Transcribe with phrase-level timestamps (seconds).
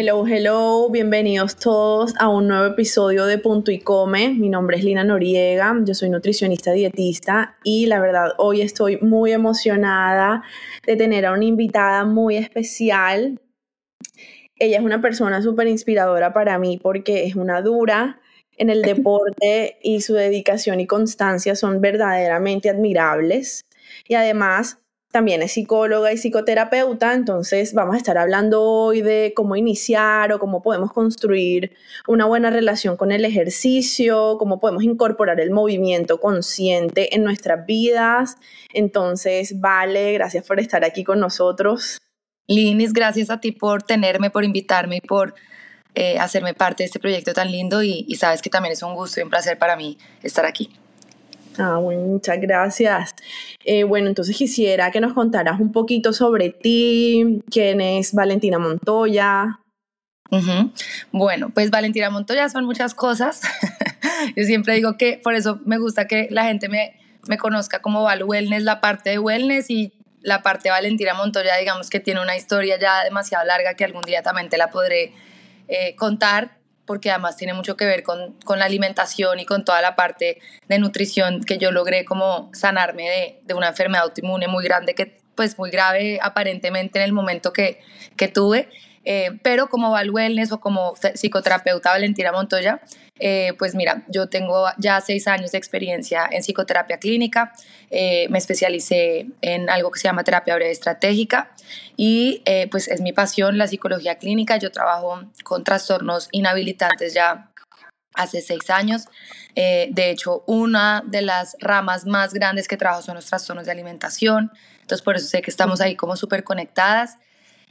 [0.00, 4.28] Hello, hello, bienvenidos todos a un nuevo episodio de Punto y Come.
[4.28, 9.32] Mi nombre es Lina Noriega, yo soy nutricionista dietista y la verdad hoy estoy muy
[9.32, 10.44] emocionada
[10.86, 13.40] de tener a una invitada muy especial.
[14.54, 18.20] Ella es una persona súper inspiradora para mí porque es una dura
[18.56, 23.66] en el deporte y su dedicación y constancia son verdaderamente admirables.
[24.06, 24.78] Y además
[25.10, 30.38] también es psicóloga y psicoterapeuta, entonces vamos a estar hablando hoy de cómo iniciar o
[30.38, 31.72] cómo podemos construir
[32.06, 38.36] una buena relación con el ejercicio, cómo podemos incorporar el movimiento consciente en nuestras vidas.
[38.74, 41.98] Entonces, vale, gracias por estar aquí con nosotros.
[42.46, 45.34] Linis, gracias a ti por tenerme, por invitarme y por
[45.94, 48.94] eh, hacerme parte de este proyecto tan lindo y, y sabes que también es un
[48.94, 50.70] gusto y un placer para mí estar aquí.
[51.58, 53.14] Ah, bueno, muchas gracias.
[53.64, 59.58] Eh, bueno, entonces quisiera que nos contaras un poquito sobre ti, quién es Valentina Montoya.
[61.10, 63.40] Bueno, pues Valentina Montoya son muchas cosas.
[64.36, 66.94] Yo siempre digo que por eso me gusta que la gente me,
[67.26, 71.56] me conozca como Val Wellness, la parte de Wellness y la parte de Valentina Montoya,
[71.56, 75.12] digamos que tiene una historia ya demasiado larga que algún día también te la podré
[75.68, 76.57] eh, contar
[76.88, 80.40] porque además tiene mucho que ver con, con, la alimentación y con toda la parte
[80.66, 85.18] de nutrición que yo logré como sanarme de, de, una enfermedad autoinmune muy grande, que
[85.34, 87.80] pues muy grave aparentemente en el momento que,
[88.16, 88.70] que tuve.
[89.04, 92.80] Eh, pero como Val Wellness o como psicoterapeuta Valentina Montoya,
[93.18, 97.52] eh, pues mira, yo tengo ya seis años de experiencia en psicoterapia clínica,
[97.90, 101.50] eh, me especialicé en algo que se llama terapia breve estratégica
[101.96, 107.50] y pues es mi pasión la psicología clínica, yo trabajo con trastornos inhabilitantes ya
[108.14, 109.06] hace seis años.
[109.54, 114.52] de hecho, una de las ramas más grandes que trabajo son los trastornos de alimentación.
[114.80, 117.18] Entonces, por eso sé que estamos ahí como súper conectadas.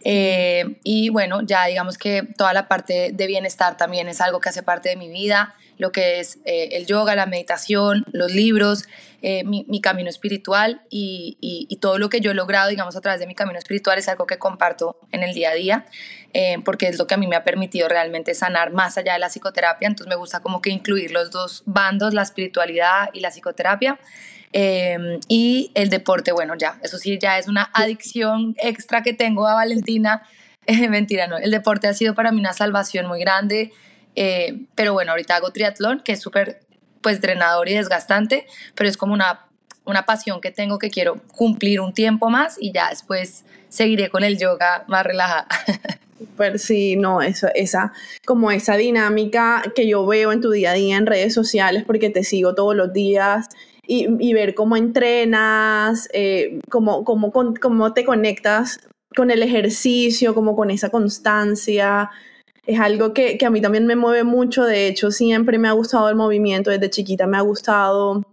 [0.03, 4.49] Eh, y bueno, ya digamos que toda la parte de bienestar también es algo que
[4.49, 8.85] hace parte de mi vida, lo que es eh, el yoga, la meditación, los libros,
[9.21, 13.19] eh, mi, camino espiritual y, y, todo lo que yo he logrado, digamos, a través
[13.19, 15.85] de mi camino espiritual es algo que comparto en el día a día,
[16.63, 19.29] porque es lo que a mí me ha permitido realmente sanar más allá de la
[19.29, 23.99] psicoterapia, entonces me gusta como que incluir los dos bandos, la espiritualidad y la psicoterapia.
[24.53, 29.47] Em, y el deporte, bueno, ya, eso sí, ya es una adicción extra que tengo
[29.47, 30.23] a Valentina.
[30.89, 33.71] mentira, no, el deporte ha sido para mí una salvación muy grande.
[34.15, 36.61] Eh, pero bueno, ahorita hago triatlón, que es súper
[37.01, 39.45] pues drenador y desgastante, pero es como una,
[39.85, 44.23] una pasión que tengo que quiero cumplir un tiempo más y ya después seguiré con
[44.23, 45.47] el yoga más relajada.
[46.35, 47.93] Pero sí, no, eso, esa,
[48.25, 52.09] como esa dinámica que yo veo en tu día a día en redes sociales, porque
[52.09, 53.49] te sigo todos los días
[53.87, 58.79] y, ver cómo entrenas, eh, cómo, cómo, cómo te conectas
[59.15, 62.09] con el ejercicio, como con esa constancia.
[62.65, 64.65] Es algo que, que, a mí también me mueve mucho.
[64.65, 66.69] De hecho, siempre me ha gustado el movimiento.
[66.69, 68.23] Desde chiquita me ha gustado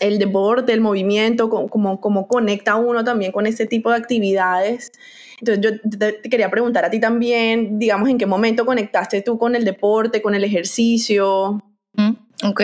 [0.00, 4.90] el deporte, el movimiento, como, como, conecta uno también con este tipo de actividades.
[5.38, 9.54] Entonces yo te, quería preguntar a ti también, digamos, ¿en qué momento conectaste tú con
[9.54, 11.62] el deporte, con el ejercicio?
[11.94, 12.12] Mm,
[12.48, 12.62] ok.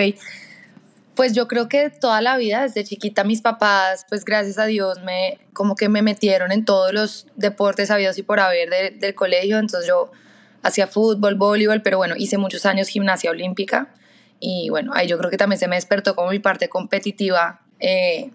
[1.19, 5.03] Pues yo creo que toda la vida, desde chiquita, mis papás, pues gracias a Dios,
[5.03, 9.59] me como que me metieron en todos los deportes habidos y por haber del colegio.
[9.59, 10.13] Entonces yo
[10.63, 13.93] hacía fútbol, voleibol, pero bueno, hice muchos años gimnasia olímpica.
[14.39, 17.63] Y bueno, ahí yo creo que también se me despertó como mi parte competitiva.
[17.81, 18.31] Eh,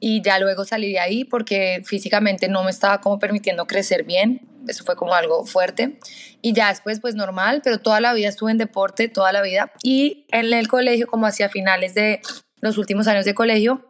[0.00, 4.48] y ya luego salí de ahí porque físicamente no me estaba como permitiendo crecer bien
[4.68, 5.98] eso fue como algo fuerte.
[6.42, 9.72] Y ya después, pues normal, pero toda la vida estuve en deporte, toda la vida.
[9.82, 12.20] Y en el colegio, como hacia finales de
[12.60, 13.86] los últimos años de colegio,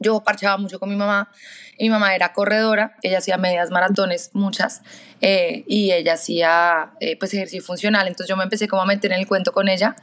[0.00, 1.30] yo parchaba mucho con mi mamá.
[1.78, 4.82] Mi mamá era corredora, ella hacía medias maratones, muchas,
[5.20, 8.06] eh, y ella hacía eh, pues ejercicio funcional.
[8.08, 9.94] Entonces yo me empecé como a meter en el cuento con ella.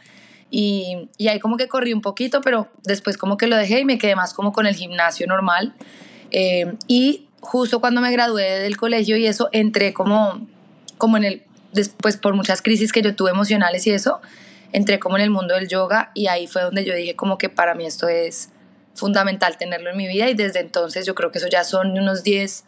[0.52, 3.86] Y, y ahí como que corrí un poquito, pero después como que lo dejé y
[3.86, 5.74] me quedé más como con el gimnasio normal.
[6.32, 10.48] Eh, y justo cuando me gradué del colegio y eso, entré como,
[10.98, 11.44] como en el,
[11.74, 14.22] después por muchas crisis que yo tuve emocionales y eso,
[14.72, 17.50] entré como en el mundo del yoga y ahí fue donde yo dije como que
[17.50, 18.50] para mí esto es
[18.94, 22.24] fundamental tenerlo en mi vida y desde entonces yo creo que eso ya son unos
[22.24, 22.66] 10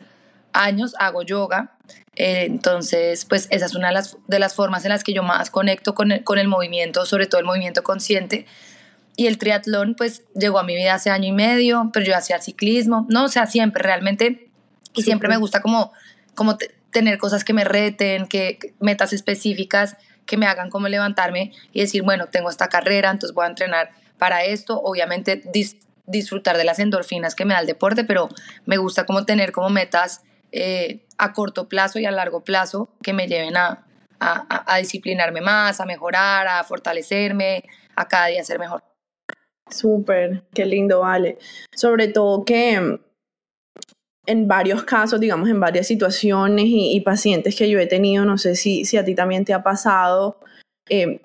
[0.53, 1.71] años, hago yoga
[2.17, 5.21] Eh, entonces, pues esa es una de las, de las formas en las que yo
[5.21, 8.47] más conecto con el, con el movimiento, sobre todo el movimiento consciente.
[9.15, 12.41] Y el triatlón, pues llegó a mi vida hace año y medio, pero yo hacía
[12.41, 14.49] ciclismo, no, o sea, siempre realmente,
[14.95, 15.91] y siempre me gusta como,
[16.33, 16.57] como
[16.91, 22.01] tener cosas que me reten, que metas específicas que me hagan como levantarme y decir,
[22.01, 25.43] bueno, tengo esta carrera, entonces voy a entrenar para esto, obviamente
[26.07, 28.29] disfrutar de las endorfinas que me da el deporte, pero
[28.65, 30.21] me gusta como tener como metas
[30.51, 33.85] eh, a corto plazo y a largo plazo que me lleven a,
[34.19, 37.63] a, a, disciplinarme más, a mejorar, a fortalecerme,
[37.95, 38.83] a cada día ser mejor.
[39.69, 41.37] Súper, qué lindo, vale.
[41.73, 42.99] Sobre todo que
[44.27, 48.55] en varios casos, digamos, en varias situaciones y, pacientes que yo he tenido, no sé
[48.55, 50.39] si, si a ti también te ha pasado,
[50.89, 51.19] eh,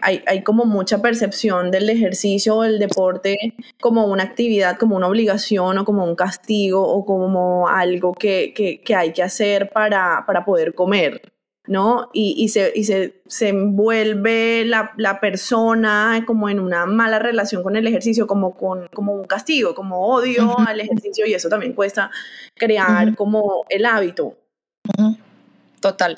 [0.00, 5.08] hay, hay, como mucha percepción del ejercicio o el deporte como una actividad, como una
[5.08, 10.24] obligación o como un castigo o como algo que, que, que hay que hacer para,
[10.26, 11.22] para poder comer.
[11.66, 12.10] ¿no?
[12.12, 17.62] Y, y, se, y se, se, envuelve la, la, persona como en una mala relación
[17.62, 21.72] con el ejercicio, como, con, como un castigo, como odio al ejercicio y eso también
[21.72, 22.10] cuesta
[22.54, 24.36] crear como el hábito.
[25.80, 26.16] Total.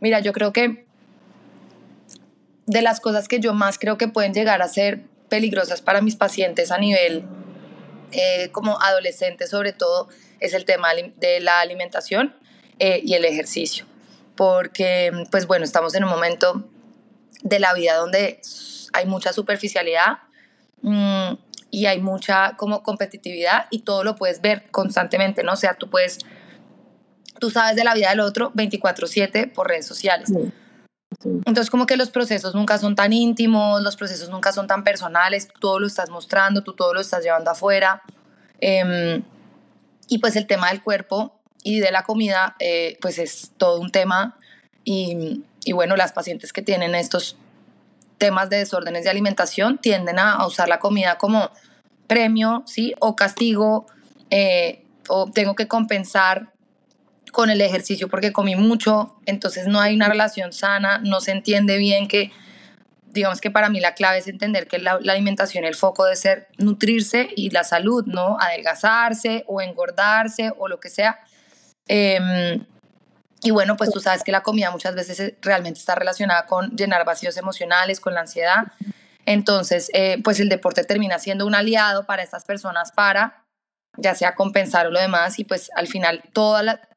[0.00, 0.84] Mira, yo creo que
[2.66, 6.16] de las cosas que yo más creo que pueden llegar a ser peligrosas para mis
[6.16, 7.24] pacientes a nivel
[8.12, 10.08] eh, como adolescentes sobre todo
[10.40, 12.34] es el tema de la alimentación
[12.78, 13.86] eh, y el ejercicio
[14.36, 16.68] porque, pues bueno, estamos en un momento
[17.42, 18.40] de la vida donde
[18.92, 20.18] hay mucha superficialidad
[20.82, 21.34] mm,
[21.70, 25.52] y hay mucha como competitividad y todo lo puedes ver constantemente, ¿no?
[25.52, 26.18] O sea, tú puedes,
[27.38, 30.30] tú sabes de la vida del otro 24/7 por redes sociales.
[31.24, 35.48] Entonces como que los procesos nunca son tan íntimos, los procesos nunca son tan personales,
[35.48, 38.02] tú todo lo estás mostrando, tú todo lo estás llevando afuera.
[38.60, 39.22] Em,
[40.08, 43.90] y pues el tema del cuerpo y de la comida, eh, pues es todo un
[43.90, 44.36] tema.
[44.84, 47.36] Y, y, bueno, las pacientes que tienen estos
[48.18, 51.50] temas de desórdenes de alimentación tienden a, usar la comida como
[52.06, 52.94] premio, ¿sí?
[53.00, 53.86] O castigo,
[54.30, 56.53] eh, o tengo que compensar
[57.34, 61.76] con el ejercicio porque comí mucho, entonces no hay una relación sana, no se entiende
[61.76, 62.32] bien que,
[63.12, 66.16] digamos que para mí la clave es entender que la, la alimentación, el foco de
[66.16, 68.38] ser nutrirse y la salud, ¿no?
[68.40, 71.20] Adelgazarse o engordarse o lo que sea,
[71.86, 72.64] Em,
[73.42, 76.70] y bueno, pues tú sabes que la comida muchas veces eh, realmente está relacionada con
[76.76, 78.64] llenar vacíos emocionales, con la ansiedad.
[79.26, 83.44] Entonces, eh, pues el deporte termina siendo un aliado para estas personas para,
[83.96, 86.88] ya sea compensar o lo demás, y pues al final toda la,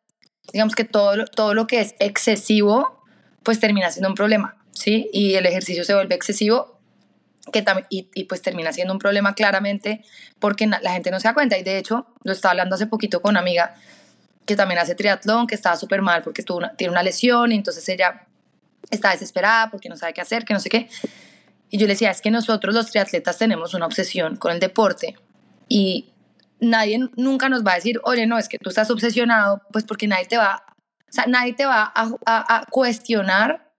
[0.51, 3.03] digamos que todo, todo lo que es excesivo,
[3.43, 5.09] pues termina siendo un problema, ¿sí?
[5.13, 6.77] Y el ejercicio se vuelve excesivo
[7.51, 10.03] que y, y, pues termina siendo un problema claramente
[10.39, 11.57] porque la gente no se da cuenta.
[11.57, 13.75] Y de hecho, lo estaba hablando hace poquito con una amiga
[14.45, 17.87] que también hace triatlón, que estaba súper mal porque tuvo tiene una lesión y entonces
[17.89, 18.25] ella
[18.89, 20.89] está desesperada porque no sabe qué hacer, que no sé qué.
[21.69, 25.15] Y yo le decía, es que nosotros los triatletas tenemos una obsesión con el deporte
[25.67, 26.09] y
[26.59, 30.07] nadie nunca nos va a decir, oye, no, es que tú estás obsesionado, pues porque
[30.07, 30.63] nadie te va,
[31.09, 33.71] o sea, nadie te va a, a, cuestionar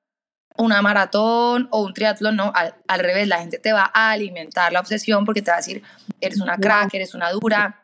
[0.57, 4.73] una maratón o un triatlón, no, al, al, revés, la gente te va a alimentar
[4.73, 5.83] la obsesión porque te va a decir,
[6.21, 7.83] eres una crack, eres una dura,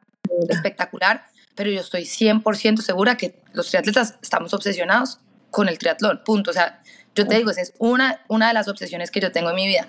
[0.48, 1.24] espectacular
[1.54, 5.18] pero yo estoy 100% segura que los triatletas estamos obsesionados
[5.50, 6.50] con el triatlón, punto.
[6.50, 6.82] O sea,
[7.14, 9.66] yo te digo, esa es una, una de las obsesiones que yo tengo en mi
[9.66, 9.86] vida.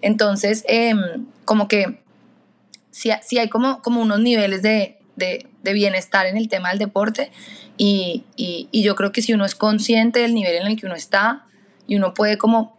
[0.00, 2.04] Entonces, em, como que
[2.98, 6.78] sí, sí, hay como, como unos niveles de, de, de bienestar en el tema del
[6.78, 7.30] deporte
[7.76, 10.86] y, y, y, yo creo que si uno es consciente del nivel en el que
[10.86, 11.46] uno está
[11.86, 12.76] y uno puede como,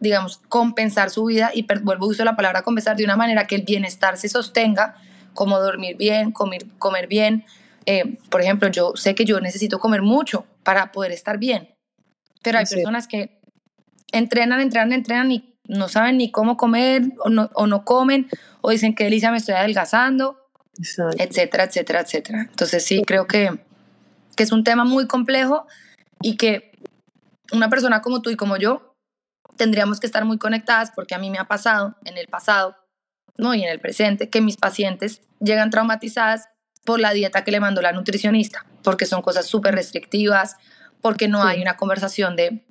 [0.00, 3.54] digamos, compensar su vida y vuelvo a usar la palabra compensar de una manera que
[3.54, 4.96] el bienestar se sostenga,
[5.32, 7.44] como dormir bien, comer, comer bien.
[7.86, 11.74] Eh, por ejemplo, yo sé que yo necesito comer mucho para poder estar bien,
[12.42, 13.38] pero hay personas que
[14.10, 18.28] entrenan, entrenan, entrenan y no saben ni cómo comer o no, o no comen
[18.60, 20.48] o dicen que delicia me estoy adelgazando,
[21.18, 22.46] etcétera, etcétera, etcétera.
[22.48, 23.58] Entonces sí, creo que,
[24.36, 25.66] que es un tema muy complejo
[26.20, 26.72] y que
[27.52, 28.94] una persona como tú y como yo
[29.56, 32.76] tendríamos que estar muy conectadas porque a mí me ha pasado en el pasado
[33.38, 33.54] ¿no?
[33.54, 36.48] y en el presente que mis pacientes llegan traumatizadas
[36.84, 40.56] por la dieta que le mandó la nutricionista, porque son cosas súper restrictivas,
[41.00, 42.64] porque no hay una conversación de,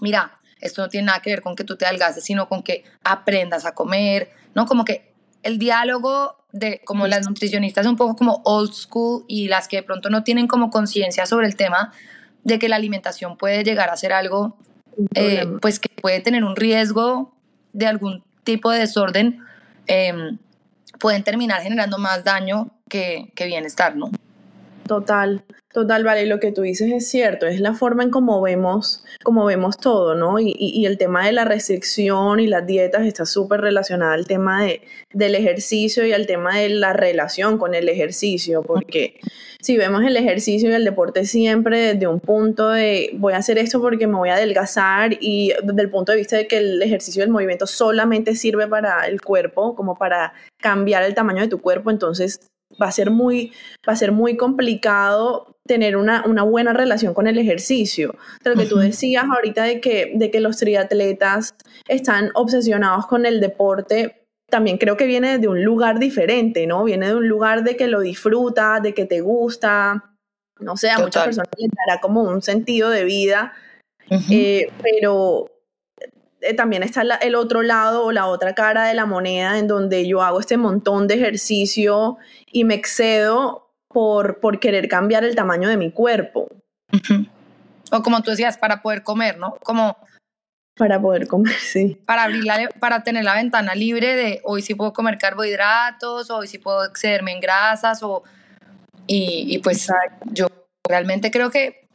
[0.00, 2.84] mira, esto no tiene nada que ver con que tú te adelgaces, sino con que
[3.04, 4.66] aprendas a comer, ¿no?
[4.66, 9.68] Como que el diálogo de como las nutricionistas un poco como old school y las
[9.68, 11.92] que de pronto no tienen como conciencia sobre el tema
[12.44, 14.56] de que la alimentación puede llegar a ser algo,
[15.14, 17.34] eh, pues que puede tener un riesgo
[17.72, 19.42] de algún tipo de desorden
[19.86, 20.38] Em,
[20.98, 24.10] pueden terminar generando más daño que, que, bienestar, ¿no?
[24.86, 29.04] Total, total, vale, lo que tú dices es cierto, es la forma en cómo vemos,
[29.24, 30.38] cómo vemos todo, ¿no?
[30.38, 34.62] Y, y, el tema de la restricción y las dietas está súper relacionada al tema
[34.62, 39.18] de, del ejercicio y al tema de la relación con el ejercicio, porque
[39.60, 43.58] si vemos el ejercicio y el deporte siempre desde un punto de voy a hacer
[43.58, 46.80] esto porque me voy a adelgazar y desde el punto de vista de que el
[46.82, 51.60] ejercicio del movimiento solamente sirve para el cuerpo, como para cambiar el tamaño de tu
[51.60, 52.40] cuerpo, entonces
[52.80, 53.52] va a ser muy,
[53.88, 58.14] va a ser muy complicado tener una, una buena relación con el ejercicio.
[58.44, 61.54] lo que tú decías ahorita de que, de que los triatletas
[61.88, 66.84] están obsesionados con el deporte, también creo que viene de un lugar diferente, ¿no?
[66.84, 70.14] Viene de un lugar de que lo disfrutas, de que te gusta.
[70.60, 73.52] No sé, a muchas personas les dará como un sentido de vida,
[74.30, 75.50] eh, pero
[76.46, 80.06] eh, también está el otro lado o la otra cara de la moneda en donde
[80.06, 82.16] yo hago este montón de ejercicio
[82.50, 86.48] y me excedo por, por querer cambiar el tamaño de mi cuerpo.
[87.90, 89.56] O como tú decías, para poder comer, ¿no?
[89.62, 89.96] Como...
[90.76, 91.98] Para poder comer, sí.
[92.04, 92.44] Para, abrir
[92.78, 97.32] para tener la ventana libre de hoy sí puedo comer carbohidratos, hoy sí puedo excederme
[97.32, 98.22] en grasas, o...
[99.06, 99.88] Y, y pues
[100.32, 100.48] yo
[100.86, 101.86] realmente creo que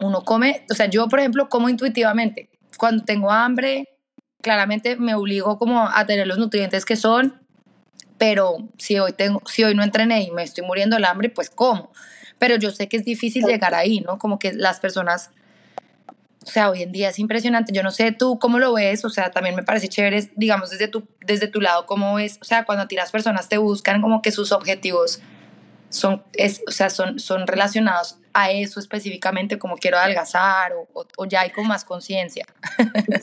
[0.00, 3.88] uno come, o sea, yo por ejemplo como intuitivamente, cuando tengo hambre,
[4.42, 7.40] claramente me obligo como a tener los nutrientes que son,
[8.18, 11.50] pero si hoy, tengo, si hoy no entrené y me estoy muriendo el hambre, pues
[11.50, 11.92] como.
[12.38, 14.18] Pero yo sé que es difícil llegar ahí, ¿no?
[14.18, 15.30] Como que las personas,
[16.42, 17.72] o sea, hoy en día es impresionante.
[17.72, 20.88] Yo no sé tú cómo lo ves, o sea, también me parece chévere, digamos, desde
[20.88, 24.30] tu, desde tu lado, cómo ves, o sea, cuando tiras personas te buscan como que
[24.30, 25.20] sus objetivos
[25.94, 31.42] son, es, o sea, son, son relacionados a eso específicamente, como quiero adelgazar o, ya
[31.42, 32.44] hay como más conciencia?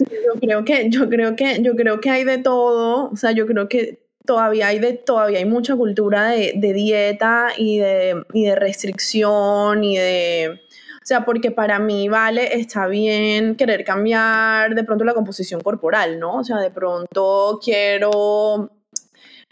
[0.09, 3.45] yo creo que, yo creo que, yo creo que hay de todo, o sea, yo
[3.45, 8.45] creo que todavía hay de, todavía hay mucha cultura de, de dieta y de, y
[8.45, 10.61] de restricción y de,
[11.03, 16.19] o sea, porque para mí, vale, está bien querer cambiar de pronto la composición corporal,
[16.19, 16.37] ¿no?
[16.37, 18.71] O sea, de pronto quiero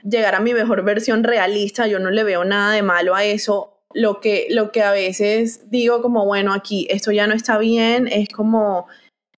[0.03, 3.75] llegar a mi mejor versión realista, yo no le veo nada de malo a eso.
[3.93, 8.07] Lo que, lo que a veces digo como, bueno, aquí esto ya no está bien,
[8.07, 8.87] es como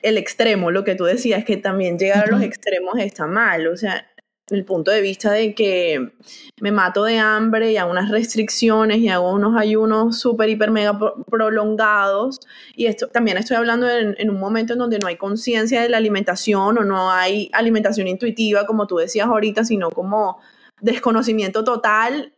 [0.02, 3.78] el extremo, lo que tú decías, que también llegar a los extremos está mal, o
[3.78, 4.06] sea,
[4.52, 6.12] el punto de vista de que
[6.60, 10.98] me mato de hambre y hago unas restricciones y hago unos ayunos súper, hiper, mega
[11.30, 12.42] prolongados.
[12.76, 15.90] Y esto también estoy hablando en, en un momento en donde no hay conciencia de
[15.90, 20.40] la alimentación o no hay alimentación intuitiva, como tú decías ahorita, sino como
[20.82, 22.34] desconocimiento total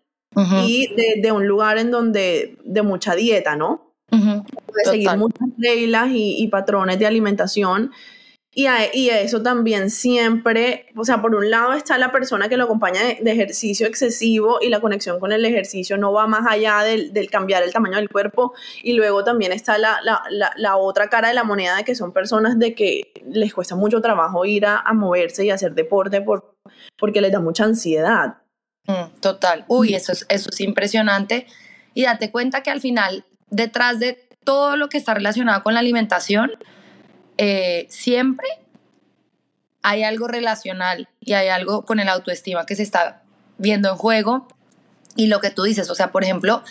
[0.66, 3.94] y de, de, un lugar en donde de mucha dieta, ¿no?
[4.10, 7.92] De seguir muchas reglas y, y, patrones de alimentación.
[8.56, 12.66] Y, y, eso también siempre, o sea, por un lado está la persona que lo
[12.66, 17.14] acompaña de, ejercicio excesivo y la conexión con el ejercicio no va más allá del,
[17.14, 18.54] del cambiar el tamaño del cuerpo.
[18.84, 20.22] Y luego también está la, la,
[20.56, 24.02] la, otra cara de la moneda de que son personas de que les cuesta mucho
[24.02, 26.53] trabajo ir a, a moverse y hacer deporte por,
[26.98, 28.38] porque les da mucha ansiedad.
[28.88, 29.65] Mm, total.
[29.68, 31.48] Uy, eso es, eso es impresionante.
[31.94, 35.80] Y date cuenta que al final, detrás de todo lo que está relacionado con la
[35.80, 36.51] alimentación,
[37.38, 38.48] eh, siempre
[39.82, 43.24] hay algo relacional y hay algo con el autoestima que se está
[43.58, 44.48] viendo en juego.
[45.15, 46.63] Y lo que tú dices, o sea, por ejemplo,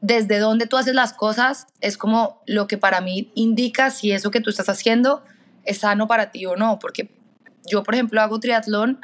[0.00, 4.30] desde donde tú haces las cosas es como lo que para mí indica si eso
[4.30, 5.24] que tú estás haciendo
[5.64, 6.78] es sano para ti o no.
[6.78, 7.10] Porque
[7.70, 9.00] yo, por ejemplo, hago triatlón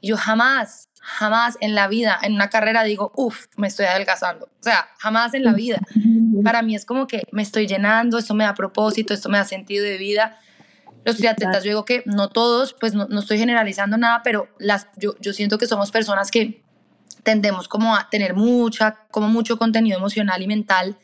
[0.00, 4.46] y yo jamás jamás en la vida, en una carrera, digo, uff, me estoy adelgazando.
[4.46, 5.80] O sea, jamás en la vida.
[6.44, 9.44] Para mí es como que me estoy llenando, esto me da propósito, esto me da
[9.44, 10.38] sentido de vida.
[11.04, 15.16] Los triatletas, yo digo que no todos, pues no, estoy generalizando nada, pero las, yo,
[15.20, 16.62] yo siento que somos personas que
[17.24, 20.98] tendemos como a tener mucha, como mucho contenido emocional y mental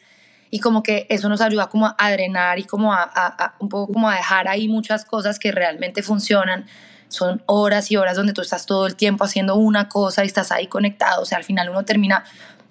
[0.51, 3.93] y como que eso nos ayuda como a drenar y como a, a un poco
[3.93, 6.67] como a dejar ahí muchas cosas que realmente funcionan
[7.09, 10.53] son horas y horas donde tú estás todo el tiempo haciendo una cosa y estás
[10.53, 12.25] ahí conectado, o sea, al final uno termina,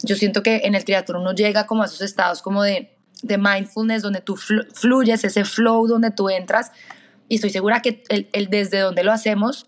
[0.04, 3.38] yo siento que en el triatlón uno llega como a esos estados como de, de
[3.38, 6.72] mindfulness, donde tú fluyes, ese flow donde tú entras,
[7.28, 9.68] y estoy segura que el, el desde donde lo hacemos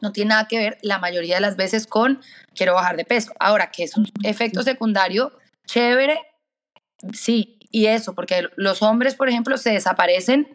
[0.00, 2.20] no tiene nada que ver la mayoría de las veces con
[2.54, 3.32] quiero bajar de peso.
[3.40, 5.32] Ahora, que es un efecto secundario
[5.66, 6.20] chévere,
[7.12, 10.48] sí, y eso, porque los hombres, por ejemplo, se desaparecen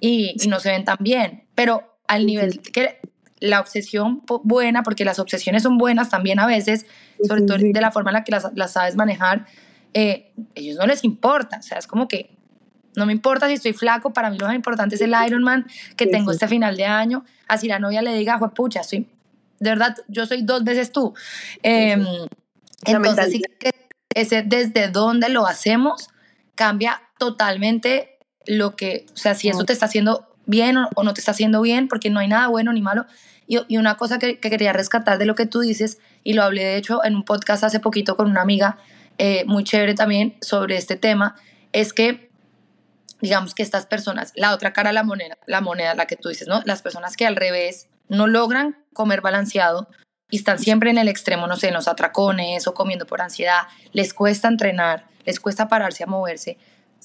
[0.00, 3.00] y, y no se ven tan bien, pero al nivel que
[3.40, 6.86] la obsesión buena, porque las obsesiones son buenas también a veces,
[7.26, 9.46] sobre todo de la forma en la que las, las sabes manejar,
[9.92, 12.30] eh, ellos no les importa, o sea, es como que
[12.96, 16.06] no me importa si estoy flaco, para mí lo más importante es el Ironman que
[16.06, 19.06] tengo este final de año, así la novia le diga, pucha, soy,
[19.60, 21.14] de verdad, yo soy dos veces tú.
[21.62, 21.96] Eh,
[22.84, 23.70] entonces sí que
[24.14, 26.08] ese desde dónde lo hacemos
[26.54, 31.20] cambia totalmente lo que, o sea, si eso te está haciendo bien o, no te
[31.20, 33.06] está haciendo bien, porque no hay nada bueno ni malo.
[33.46, 36.76] Y, una cosa que, quería rescatar de lo que tú dices, y lo hablé de
[36.76, 38.78] hecho en un podcast hace poquito con una amiga
[39.18, 41.36] eh, muy chévere también sobre este tema,
[41.72, 42.30] es que
[43.20, 46.28] digamos que estas personas, la otra cara de la moneda, la moneda, la que tú
[46.28, 46.62] dices, ¿no?
[46.64, 49.88] Las personas que al revés no logran comer balanceado
[50.30, 53.62] y están siempre en el extremo, no sé, en los atracones o comiendo por ansiedad,
[53.92, 56.58] les cuesta entrenar, les cuesta pararse a moverse.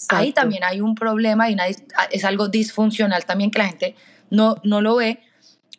[0.10, 1.55] Ahí también hay un problema y
[2.12, 3.96] es algo disfuncional también que la gente
[4.29, 5.22] no, no lo ve,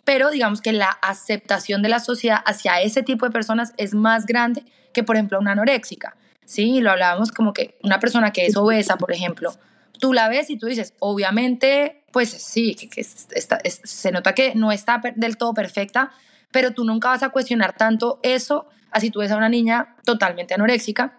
[0.05, 4.27] pero digamos que la aceptación de la sociedad hacia ese tipo de personas es más
[4.27, 6.17] grande que, por ejemplo, una anoréxica.
[6.45, 9.55] Sí, lo hablábamos como que una persona que es obesa, por ejemplo,
[10.01, 15.01] tú la ves y tú dices, obviamente, pues sí, que, se nota que no está
[15.15, 16.11] del todo perfecta,
[16.51, 20.55] pero tú nunca vas a cuestionar tanto eso así tú ves a una niña totalmente
[20.55, 21.19] anoréxica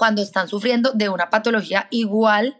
[0.00, 2.56] cuando están sufriendo de una patología igual,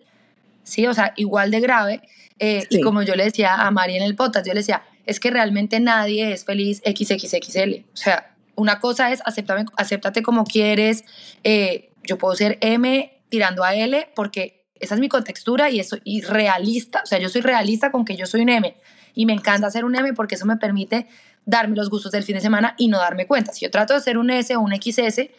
[0.62, 2.02] sí, o sea, igual de grave.
[2.38, 5.20] Eh, y como yo le decía a María en el podcast, yo le decía, es
[5.20, 7.86] que realmente nadie es feliz XXXL.
[7.94, 11.04] O sea, una cosa es acéptame, acéptate como quieres,
[11.42, 15.96] eh, yo puedo ser M tirando a L porque esa es mi contextura y eso
[16.04, 18.76] y realista, o sea, yo soy realista con que yo soy un M
[19.14, 21.06] y me encanta hacer un M porque eso me permite
[21.46, 23.54] darme los gustos del fin de semana y no darme cuenta.
[23.54, 25.30] Si yo trato de hacer un S o un XS,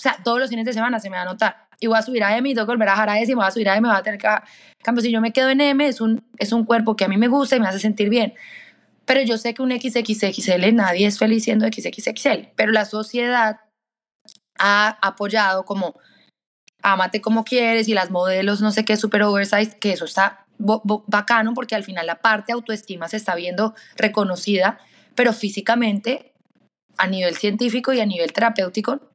[0.00, 1.68] o sea, todos los fines de semana se me va a notar.
[1.78, 3.34] Y voy a subir a M y tengo que volver a bajar a S y
[3.34, 4.26] voy a subir a M, me voy a tener que...
[4.26, 7.08] En cambio, si yo me quedo en M, es un, es un cuerpo que a
[7.08, 8.32] mí me gusta y me hace sentir bien.
[9.04, 13.60] Pero yo sé que un XXXL, nadie es feliz siendo XXXL, pero la sociedad
[14.58, 15.96] ha apoyado como
[16.82, 21.52] ámate como quieres y las modelos no sé qué super oversized, que eso está bacano
[21.52, 24.78] porque al final la parte autoestima se está viendo reconocida,
[25.14, 26.32] pero físicamente
[26.96, 29.09] a nivel científico y a nivel terapéutico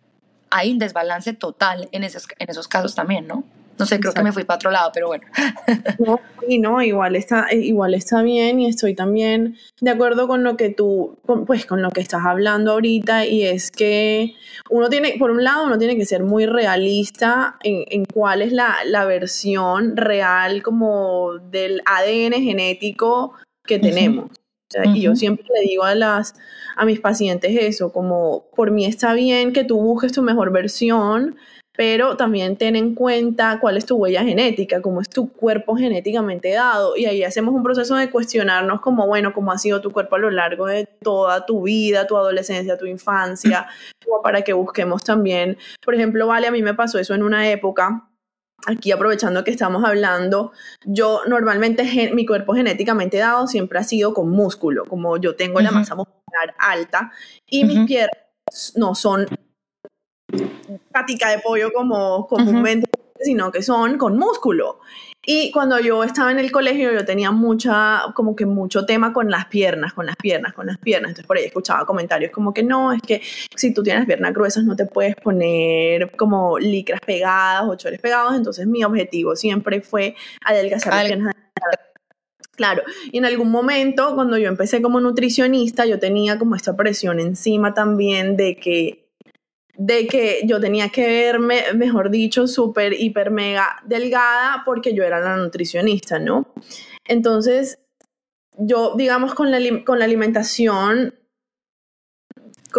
[0.49, 3.43] hay un desbalance total en esos, en esos casos también, ¿no?
[3.77, 5.25] No sé, creo que me fui para otro lado, pero bueno.
[5.99, 10.55] No, y no, igual está, igual está bien y estoy también de acuerdo con lo
[10.57, 14.35] que tú, pues con lo que estás hablando ahorita y es que
[14.69, 18.51] uno tiene, por un lado, uno tiene que ser muy realista en, en cuál es
[18.51, 23.33] la, la, versión real como del ADN genético
[23.65, 24.29] que tenemos.
[24.93, 26.35] Y yo siempre le digo a, las,
[26.75, 31.37] a mis pacientes eso, como por mí está bien que tú busques tu mejor versión,
[31.77, 36.51] pero también ten en cuenta cuál es tu huella genética, cómo es tu cuerpo genéticamente
[36.51, 36.95] dado.
[36.95, 40.19] Y ahí hacemos un proceso de cuestionarnos como, bueno, cómo ha sido tu cuerpo a
[40.19, 43.67] lo largo de toda tu vida, tu adolescencia, tu infancia,
[44.03, 47.49] como para que busquemos también, por ejemplo, vale, a mí me pasó eso en una
[47.49, 48.09] época.
[48.67, 50.51] Aquí aprovechando que estamos hablando,
[50.85, 55.71] yo normalmente mi cuerpo genéticamente dado siempre ha sido con músculo, como yo tengo la
[55.71, 57.11] masa muscular alta
[57.47, 58.17] y mis piernas
[58.75, 59.27] no son
[60.91, 62.84] patica de pollo como comúnmente,
[63.25, 64.79] sino que son con músculo.
[65.27, 69.31] Y cuando yo estaba en el colegio, yo tenía mucha, como que mucho tema con
[69.31, 71.09] las piernas, con las piernas, con las piernas.
[71.09, 73.21] Entonces por ahí escuchaba comentarios como que no, es que
[73.55, 78.35] si tú tienes piernas gruesas no te puedes poner como licras pegadas o chores pegados.
[78.35, 81.35] Entonces mi objetivo siempre fue adelgazar las piernas.
[82.55, 87.19] Claro, y en algún momento cuando yo empecé como nutricionista, yo tenía como esta presión
[87.19, 89.04] encima también de que
[89.77, 95.19] de que yo tenía que verme, mejor dicho, súper, hiper, mega delgada porque yo era
[95.19, 96.47] la nutricionista, ¿no?
[97.05, 97.79] Entonces,
[98.57, 101.13] yo, digamos, con la, con la alimentación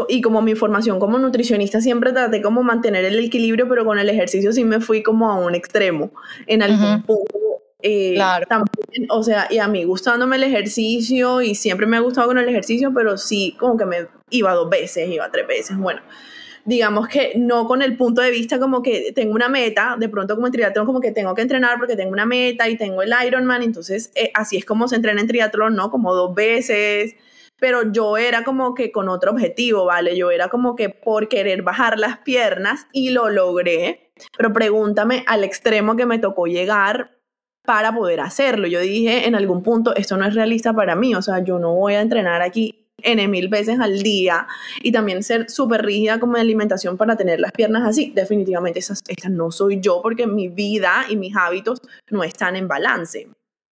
[0.08, 4.08] y como mi formación como nutricionista siempre traté como mantener el equilibrio, pero con el
[4.10, 6.10] ejercicio sí me fui como a un extremo
[6.46, 7.38] en algún punto.
[7.80, 8.46] Eh, claro.
[8.46, 12.38] También, o sea, y a mí gustándome el ejercicio y siempre me ha gustado con
[12.38, 16.02] el ejercicio, pero sí como que me iba dos veces, iba tres veces, bueno
[16.66, 20.34] digamos que no con el punto de vista como que tengo una meta, de pronto
[20.34, 23.14] como en triatlón como que tengo que entrenar porque tengo una meta y tengo el
[23.26, 25.90] Ironman, entonces eh, así es como se entrena en triatlón, ¿no?
[25.90, 27.14] Como dos veces,
[27.60, 30.16] pero yo era como que con otro objetivo, ¿vale?
[30.16, 35.44] Yo era como que por querer bajar las piernas y lo logré, pero pregúntame al
[35.44, 37.16] extremo que me tocó llegar
[37.64, 38.66] para poder hacerlo.
[38.66, 41.74] Yo dije en algún punto, esto no es realista para mí, o sea, yo no
[41.74, 44.46] voy a entrenar aquí N mil veces al día
[44.82, 48.12] y también ser súper rígida como de alimentación para tener las piernas así.
[48.14, 52.68] Definitivamente esa, esta no soy yo porque mi vida y mis hábitos no están en
[52.68, 53.28] balance.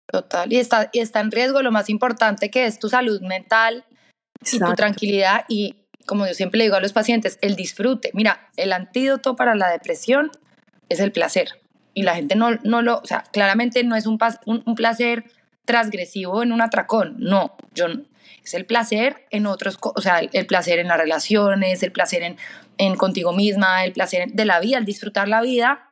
[0.06, 3.84] Total, y está, y está en riesgo lo más importante que es tu salud mental
[4.52, 8.10] y tu tranquilidad y como yo siempre le digo a los pacientes, el disfrute.
[8.12, 10.30] Mira, el antídoto para la depresión
[10.88, 11.60] es el placer.
[11.94, 15.24] Y la gente no, no lo, o sea, claramente no es un, un, un placer
[15.64, 17.16] transgresivo en un atracón.
[17.18, 17.86] No, yo
[18.44, 22.36] es el placer en otros, o sea, el placer en las relaciones, el placer en
[22.78, 25.90] en contigo misma, el placer de la vida, el disfrutar la vida.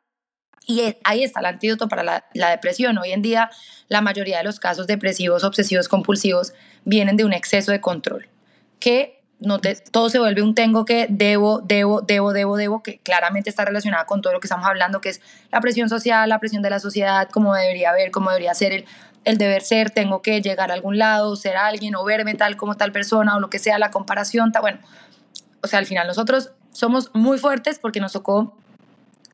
[0.67, 2.97] Y ahí está el antídoto para la, depresión.
[2.99, 3.51] Hoy en día
[3.89, 6.53] la mayoría de los casos depresivos, obsesivos, compulsivos
[6.85, 8.29] vienen de un exceso de control,
[8.79, 9.61] que no
[9.91, 14.07] todo se vuelve un tengo que, debo, debo, debo, debo, debo, que claramente está relacionada
[14.07, 16.79] con todo lo que estamos hablando, que es la presión social, la presión de la
[16.79, 18.85] sociedad, cómo debería haber, cómo debería ser el,
[19.25, 22.77] el deber ser, tengo que llegar a algún lado, ser alguien o verme tal como
[22.77, 24.79] tal persona o lo que sea, la comparación, bueno,
[25.63, 28.57] o sea, al final nosotros somos muy fuertes porque nos tocó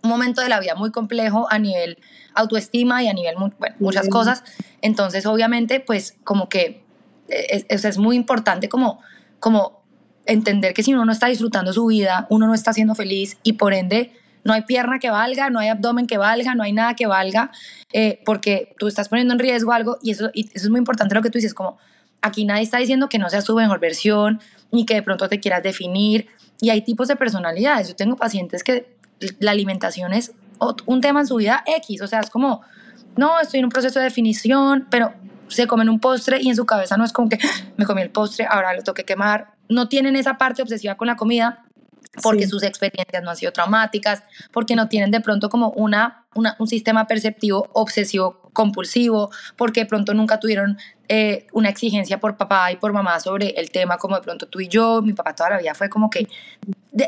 [0.03, 1.98] un momento de la vida muy complejo a nivel
[2.35, 4.44] autoestima y a nivel, bueno, muchas cosas.
[4.81, 6.85] Entonces, obviamente, pues como que
[7.29, 9.01] eh, es, es, muy importante como,
[9.40, 9.83] como
[10.24, 13.55] entender que si uno no está disfrutando su vida, uno no está siendo feliz y
[13.55, 14.12] por ende
[14.44, 17.51] no hay pierna que valga, no hay abdomen que valga, no hay nada que valga,
[17.92, 21.31] eh, porque tú estás poniendo en riesgo algo y eso, es muy importante lo que
[21.31, 21.79] tú dices, como
[22.22, 24.40] aquí nadie está diciendo que no seas tu mejor versión,
[24.72, 26.29] ni que de pronto te quieras definir,
[26.61, 27.88] y hay tipos de personalidades.
[27.88, 28.96] Yo tengo pacientes que
[29.38, 30.33] la alimentación es
[30.87, 32.62] un tema en su vida X, o sea, es como,
[33.16, 35.12] no, estoy en un proceso de definición, pero
[35.48, 37.38] se comen un postre y en su cabeza no es como que
[37.77, 39.55] me comí el postre, ahora lo toque quemar.
[39.68, 41.64] No tienen esa parte obsesiva con la comida
[42.22, 46.66] porque sus experiencias no han sido traumáticas, porque no tienen de pronto como una, un
[46.66, 50.78] sistema perceptivo obsesivo compulsivo, porque de pronto nunca tuvieron
[51.09, 54.61] eh, una exigencia por papá y por mamá sobre el tema como de pronto tú
[54.61, 56.28] y yo, mi papá toda la vida fue como que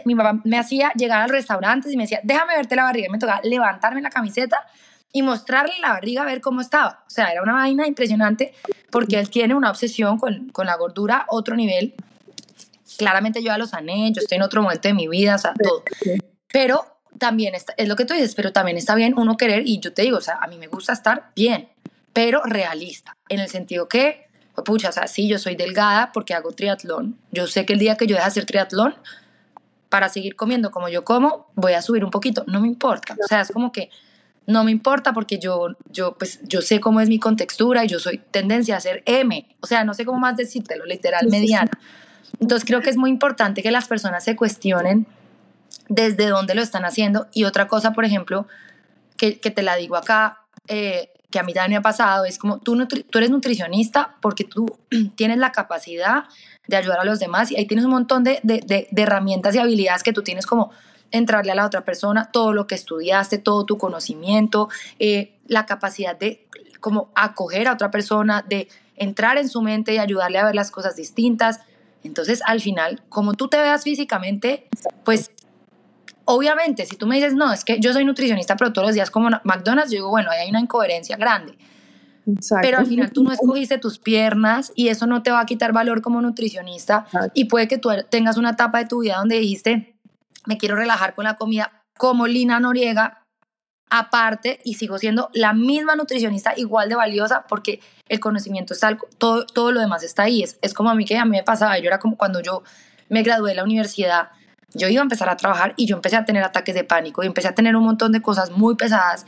[0.04, 3.10] mi papá me hacía llegar al restaurante y me decía, déjame verte la barriga, y
[3.10, 4.64] me tocaba levantarme la camiseta
[5.12, 7.02] y mostrarle la barriga a ver cómo estaba.
[7.06, 8.54] O sea, era una vaina impresionante
[8.90, 11.94] porque él tiene una obsesión con, con la gordura, otro nivel.
[13.00, 15.54] Claramente yo ya lo sané, yo estoy en otro momento de mi vida, o sea,
[15.54, 15.82] todo.
[16.52, 16.84] Pero
[17.18, 19.94] también está, es lo que tú dices, pero también está bien uno querer, y yo
[19.94, 21.70] te digo, o sea, a mí me gusta estar bien,
[22.12, 26.34] pero realista, en el sentido que, pues, pucha, o sea, sí, yo soy delgada porque
[26.34, 27.16] hago triatlón.
[27.32, 28.94] Yo sé que el día que yo deje de hacer triatlón,
[29.88, 33.16] para seguir comiendo como yo como, voy a subir un poquito, no me importa.
[33.24, 33.88] O sea, es como que
[34.46, 37.98] no me importa porque yo, yo, pues, yo sé cómo es mi contextura y yo
[37.98, 39.56] soy tendencia a ser M.
[39.60, 41.70] O sea, no sé cómo más decírtelo, literal, mediana.
[42.38, 45.06] Entonces creo que es muy importante que las personas se cuestionen
[45.88, 47.26] desde dónde lo están haciendo.
[47.32, 48.46] Y otra cosa, por ejemplo,
[49.16, 52.38] que, que te la digo acá, eh, que a mí también me ha pasado, es
[52.38, 54.78] como tú, tú eres nutricionista porque tú
[55.16, 56.24] tienes la capacidad
[56.66, 59.58] de ayudar a los demás y ahí tienes un montón de, de, de, herramientas y
[59.58, 60.70] habilidades que tú tienes como
[61.10, 66.16] entrarle a la otra persona, todo lo que estudiaste, todo tu conocimiento, eh, la capacidad
[66.16, 66.46] de
[66.78, 70.70] como acoger a otra persona, de entrar en su mente y ayudarle a ver las
[70.70, 71.60] cosas distintas.
[72.02, 74.68] Entonces, al final, como tú te veas físicamente,
[75.04, 75.30] pues
[76.24, 79.10] obviamente, si tú me dices, no, es que yo soy nutricionista, pero todos los días
[79.10, 81.58] como McDonald's, yo digo, bueno, ahí hay una incoherencia grande.
[82.62, 85.72] Pero al final tú no escogiste tus piernas y eso no te va a quitar
[85.72, 87.06] valor como nutricionista.
[87.34, 89.96] Y puede que tú tengas una etapa de tu vida donde dijiste,
[90.46, 93.19] me quiero relajar con la comida, como Lina Noriega,
[93.90, 99.44] aparte, y sigo siendo la misma nutricionista igual de valiosa porque el conocimiento está, todo,
[99.46, 100.42] todo lo demás está ahí.
[100.42, 102.62] Es, es como a mí que a mí me pasaba, yo era como cuando yo
[103.08, 104.30] me gradué de la universidad,
[104.72, 107.26] yo iba a empezar a trabajar y yo empecé a tener ataques de pánico y
[107.26, 109.26] empecé a tener un montón de cosas muy pesadas.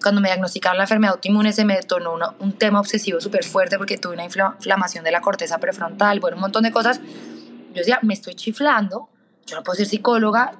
[0.00, 3.98] Cuando me diagnosticaron la enfermedad autoinmune se me detonó un tema obsesivo súper fuerte porque
[3.98, 7.00] tuve una inflamación de la corteza prefrontal, bueno, un montón de cosas.
[7.00, 9.08] Yo decía, me estoy chiflando,
[9.46, 10.52] yo no puedo ser psicóloga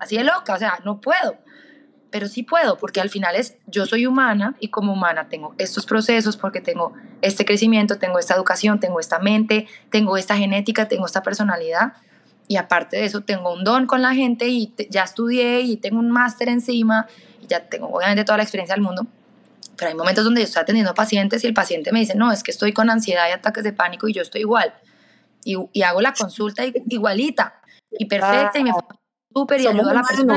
[0.00, 1.38] así de loca, o sea, no puedo.
[2.12, 5.86] Pero sí puedo, porque al final es, yo soy humana y como humana tengo estos
[5.86, 11.06] procesos porque tengo este crecimiento, tengo esta educación, tengo esta mente, tengo esta genética, tengo
[11.06, 11.94] esta personalidad
[12.48, 15.98] y aparte de eso tengo un don con la gente y ya estudié y tengo
[15.98, 17.06] un máster encima
[17.40, 19.06] y ya tengo obviamente toda la experiencia del mundo.
[19.78, 22.42] Pero hay momentos donde yo estoy atendiendo pacientes y el paciente me dice, no, es
[22.42, 24.74] que estoy con ansiedad y ataques de pánico y yo estoy igual.
[25.44, 28.72] Y, y hago la consulta igualita y perfecta y me
[29.34, 30.36] súper y ayudo a la persona.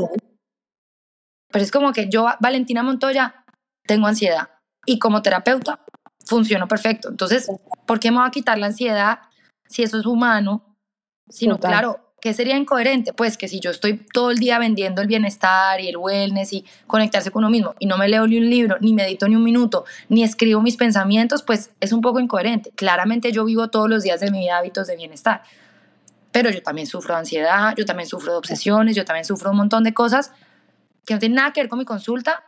[1.56, 3.46] Pero es como que yo, Valentina Montoya,
[3.88, 4.50] tengo ansiedad
[4.86, 5.80] y como terapeuta
[6.26, 7.08] funciono perfecto.
[7.08, 7.48] Entonces,
[7.86, 9.20] ¿por qué me voy a quitar la ansiedad
[9.66, 10.76] si eso es humano
[11.30, 13.14] Sino, claro, ¿qué sería incoherente?
[13.14, 16.66] Pues que si yo estoy todo el día vendiendo el bienestar y el wellness y
[16.88, 19.44] conectarse con uno mismo y no me leo ni un libro, ni medito ni un
[19.46, 22.72] minuto, ni escribo mis pensamientos, pues es un poco incoherente.
[22.76, 25.42] Claramente yo vivo todos los días de mi vida hábitos de bienestar,
[26.34, 29.56] pero yo también sufro de ansiedad, yo también sufro de obsesiones, yo también sufro un
[29.56, 30.34] montón de cosas
[31.06, 32.44] que no tienen nada que ver con mi consulta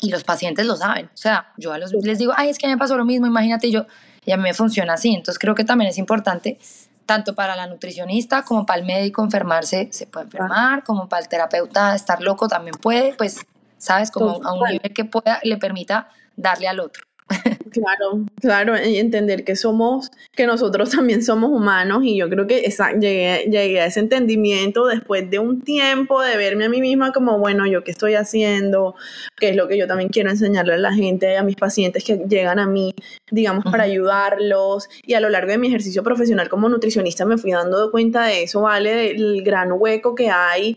[0.00, 1.06] y los pacientes lo saben.
[1.06, 3.04] O sea, yo a los, les digo, ay, es que a mí me pasó lo
[3.04, 3.86] mismo, imagínate, yo,
[4.24, 5.14] y a mí me funciona así.
[5.14, 6.58] Entonces creo que también es importante
[7.06, 11.28] tanto para la nutricionista como para el médico enfermarse se puede enfermar, como para el
[11.28, 13.46] terapeuta estar loco también puede, pues,
[13.78, 17.04] sabes, como a un nivel que pueda le permita darle al otro.
[17.76, 22.64] Claro, claro, y entender que somos, que nosotros también somos humanos y yo creo que
[22.64, 27.12] esa, llegué, llegué, a ese entendimiento después de un tiempo de verme a mí misma
[27.12, 28.94] como, bueno, yo qué estoy haciendo,
[29.36, 32.16] qué es lo que yo también quiero enseñarle a la gente, a mis pacientes que
[32.28, 32.94] llegan a mí,
[33.30, 37.52] digamos, para ayudarlos y a lo largo de mi ejercicio profesional como nutricionista me fui
[37.52, 38.94] dando cuenta de eso, ¿vale?
[38.94, 40.76] Del gran hueco que hay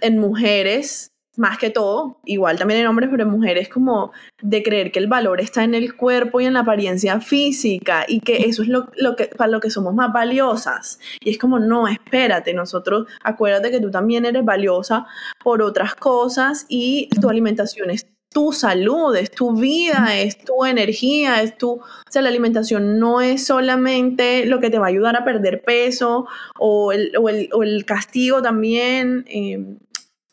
[0.00, 4.92] en mujeres más que todo, igual también en hombres, pero en mujeres como de creer
[4.92, 8.62] que el valor está en el cuerpo y en la apariencia física y que eso
[8.62, 10.98] es lo, que, para lo que somos más valiosas.
[11.20, 15.06] Y es como, no, espérate, nosotros, acuérdate que tú también eres valiosa
[15.42, 21.40] por otras cosas y tu alimentación es tu salud, es tu vida, es tu energía,
[21.40, 21.70] es tu...
[21.70, 25.62] O sea, la alimentación no es solamente lo que te va a ayudar a perder
[25.62, 26.26] peso
[26.58, 29.24] o el, o el, o el castigo también.
[29.28, 29.78] Eh,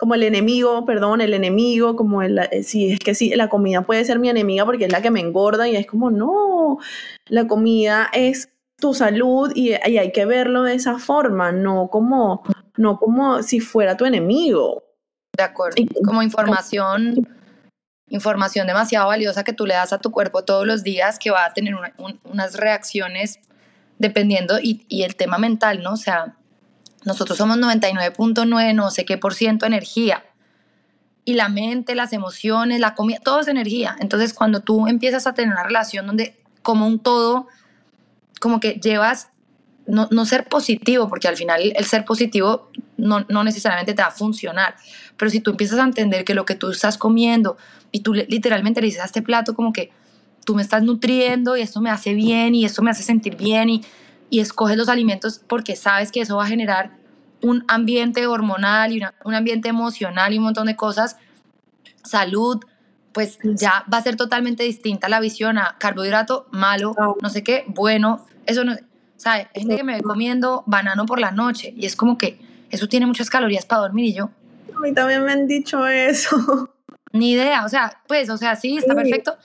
[0.04, 3.84] como el enemigo, perdón, el enemigo, como el, eh, si es que sí, la comida
[3.84, 6.80] puede ser mi enemiga porque es la que me engorda y es como, no,
[7.28, 8.50] la comida es
[8.82, 12.44] tu salud y, hay que verlo de esa forma, no como,
[12.76, 14.84] no como si fuera tu enemigo.
[15.38, 17.26] De acuerdo, como información,
[18.10, 21.46] información demasiado valiosa que tú le das a tu cuerpo todos los días que va
[21.46, 21.76] a tener
[22.26, 23.40] unas reacciones
[24.00, 25.94] dependiendo y, y el tema mental, ¿no?
[25.94, 26.36] O sea,
[27.06, 30.24] nosotros somos 99.9 no sé qué por ciento energía.
[31.26, 33.96] Y la mente, las emociones, la comida, todo es energía.
[34.00, 37.48] Entonces, cuando tú empiezas a tener una relación donde como un todo,
[38.40, 39.30] como que llevas,
[39.86, 44.10] no, no ser positivo, porque al final el ser positivo no, no, necesariamente te va
[44.10, 44.76] a funcionar,
[45.18, 47.58] pero si tú empiezas a entender que lo que tú estás comiendo
[47.92, 49.92] y tú literalmente le dices a este plato como que
[50.46, 53.70] tú me estás nutriendo y esto me hace bien y esto me hace sentir bien
[53.70, 53.82] y
[54.34, 56.90] y escoges los alimentos porque sabes que eso va a generar
[57.44, 61.18] un ambiente hormonal y un ambiente emocional y un montón de cosas,
[62.04, 62.60] salud,
[63.12, 67.64] pues ya va a ser totalmente distinta la visión a carbohidrato malo, no sé qué,
[67.68, 68.76] bueno, eso no,
[69.18, 69.46] ¿sabes?
[69.54, 72.40] Hay gente que me ve comiendo banano por la noche y es como que
[72.72, 74.32] eso tiene muchas calorías para dormir y yo.
[74.76, 76.74] A mí también me han dicho eso.
[77.12, 79.38] Ni idea, o sea, pues, o sea, sí, está perfecto,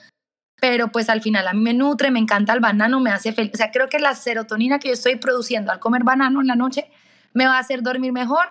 [0.59, 3.51] pero pues al final a mí me nutre, me encanta el banano, me hace feliz.
[3.53, 6.55] O sea, creo que la serotonina que yo estoy produciendo al comer banano en la
[6.55, 6.89] noche
[7.33, 8.47] me va a hacer dormir mejor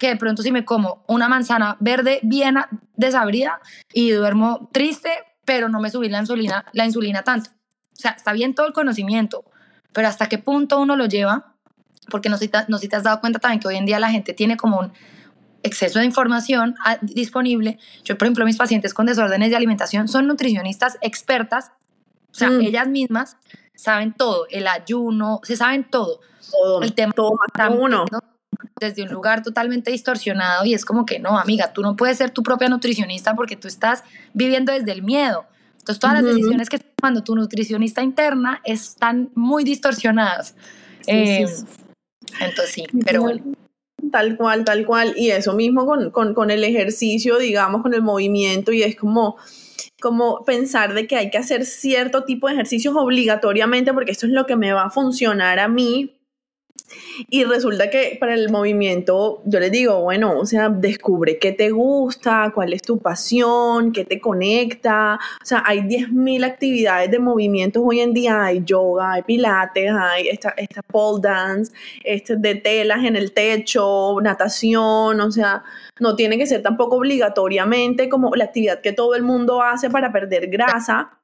[0.00, 2.56] que de pronto si me como una manzana verde bien
[2.96, 3.60] desabrida
[3.92, 5.10] y duermo triste,
[5.44, 7.50] pero no me subí la insulina, la insulina tanto.
[7.50, 9.44] O sea, está bien todo el conocimiento,
[9.92, 11.54] pero hasta qué punto uno lo lleva,
[12.10, 14.32] porque no sé, si te has dado cuenta también que hoy en día la gente
[14.32, 14.92] tiene como un
[15.62, 17.78] exceso de información disponible.
[18.04, 21.72] Yo, por ejemplo, mis pacientes con desórdenes de alimentación son nutricionistas expertas,
[22.30, 22.60] o sea, mm.
[22.60, 23.36] ellas mismas
[23.74, 26.20] saben todo, el ayuno, se saben todo.
[26.50, 27.38] Todo, el tema todo
[27.78, 28.04] uno.
[28.78, 32.30] Desde un lugar totalmente distorsionado y es como que no, amiga, tú no puedes ser
[32.30, 35.46] tu propia nutricionista porque tú estás viviendo desde el miedo.
[35.78, 40.54] Entonces, todas las decisiones que estás tomando tu nutricionista interna están muy distorsionadas.
[41.06, 41.46] Eh,
[42.40, 43.42] entonces, sí, pero bueno.
[44.10, 45.14] Tal cual, tal cual.
[45.16, 49.36] Y eso mismo con, con, con, el ejercicio, digamos, con el movimiento, y es como,
[50.00, 54.32] como pensar de que hay que hacer cierto tipo de ejercicios obligatoriamente porque esto es
[54.32, 56.19] lo que me va a funcionar a mí
[57.28, 61.70] y resulta que para el movimiento, yo les digo, bueno, o sea, descubre qué te
[61.70, 65.18] gusta, cuál es tu pasión, qué te conecta.
[65.40, 68.44] O sea, hay 10.000 actividades de movimientos hoy en día.
[68.44, 71.72] Hay yoga, hay pilates, hay esta, esta pole dance,
[72.04, 75.20] este de telas en el techo, natación.
[75.20, 75.62] O sea,
[76.00, 80.12] no tiene que ser tampoco obligatoriamente como la actividad que todo el mundo hace para
[80.12, 81.18] perder grasa.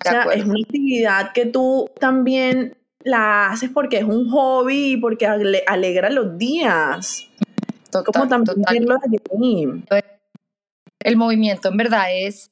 [0.00, 4.96] O sea, es una actividad que tú también la haces porque es un hobby y
[4.96, 7.28] porque alegra los días.
[7.92, 9.84] Como también
[11.00, 12.50] El movimiento en verdad es,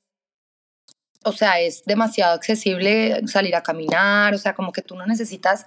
[1.24, 5.66] o sea, es demasiado accesible salir a caminar, o sea, como que tú no necesitas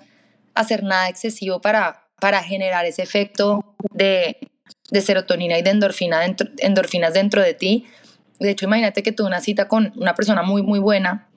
[0.56, 4.38] hacer nada excesivo para, para generar ese efecto de,
[4.90, 7.86] de serotonina y de endorfina dentro, endorfinas dentro de ti.
[8.40, 11.28] De hecho, imagínate que tuve una cita con una persona muy, muy buena,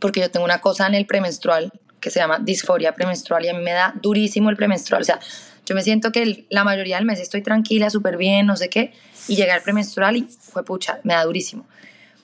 [0.00, 3.54] porque yo tengo una cosa en el premenstrual que se llama disforia premenstrual y a
[3.54, 5.02] mí me da durísimo el premenstrual.
[5.02, 5.20] O sea,
[5.66, 8.92] yo me siento que la mayoría del mes estoy tranquila, súper bien, no sé qué,
[9.28, 11.66] y llega el premenstrual y fue pucha, me da durísimo.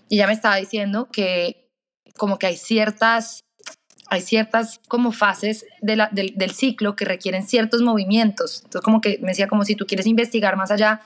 [0.09, 1.69] Y ya me estaba diciendo que
[2.17, 3.45] como que hay ciertas,
[4.09, 8.63] hay ciertas como fases del, del ciclo que requieren ciertos movimientos.
[8.65, 11.03] Entonces como que me decía como si tú quieres investigar más allá,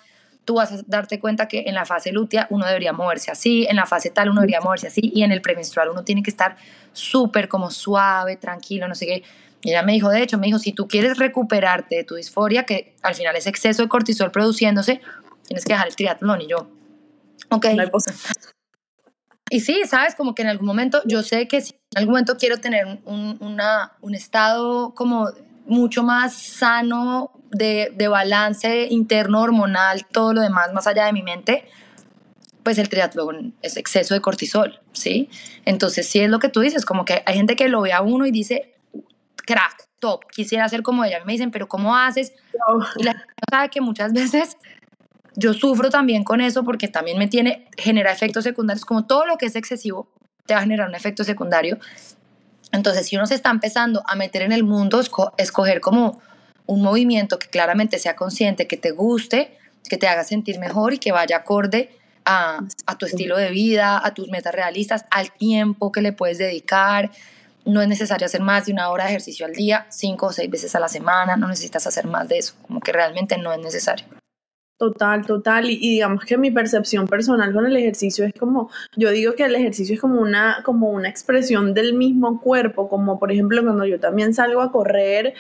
[0.51, 3.77] tú vas a darte cuenta que en la fase lútea uno debería moverse así, en
[3.77, 6.57] la fase tal uno debería moverse así, y en el premenstrual uno tiene que estar
[6.93, 9.23] súper como suave, tranquilo, no sé qué.
[9.63, 12.65] Y ella me dijo, de hecho, me dijo, si tú quieres recuperarte de tu disforia,
[12.65, 15.01] que al final es exceso de cortisol produciéndose,
[15.47, 16.41] tienes que dejar el triatlón.
[16.41, 16.69] Y yo,
[17.51, 17.67] ok.
[19.51, 22.37] y sí, sabes, como que en algún momento, yo sé que si en algún momento
[22.37, 25.29] quiero tener un, una, un estado como
[25.67, 31.23] mucho más sano de, de, balance interno, hormonal, todo lo demás más allá de mi
[31.23, 31.65] mente,
[32.63, 35.29] pues el triatlón es exceso de cortisol, ¿sí?
[35.65, 38.03] Entonces, sí es lo que tú dices, como que hay gente que lo ve a
[38.03, 38.75] uno y dice,
[39.47, 41.25] crack, top, quisiera ser como ella.
[41.25, 42.33] Me dicen, pero ¿cómo haces?
[42.97, 44.57] Y la gente sabe que muchas veces
[45.37, 49.37] yo sufro también con eso porque también me tiene, genera efectos secundarios, como todo lo
[49.37, 50.13] que es excesivo
[50.47, 51.79] te va a generar un efecto secundario.
[52.73, 55.01] Entonces, si uno se está empezando a meter en el mundo,
[55.37, 56.21] escoger como
[56.67, 59.57] un movimiento que claramente sea consciente, que te guste,
[59.89, 61.91] que te haga sentir mejor y que vaya acorde
[62.25, 66.39] a, a tu estilo de vida, a tus metas realistas, al tiempo que le puedes
[66.39, 67.11] dedicar.
[67.65, 70.51] No es necesario hacer más de una hora de ejercicio al día, cinco o seis
[70.51, 73.59] veces a la semana, no necesitas hacer más de eso, como que realmente no es
[73.59, 74.07] necesario.
[74.81, 75.69] Total, total.
[75.69, 79.55] Y, digamos que mi percepción personal con el ejercicio es como, yo digo que el
[79.55, 84.01] ejercicio es como una, como una expresión del mismo cuerpo, como por ejemplo cuando yo
[84.01, 85.35] también salgo a correr,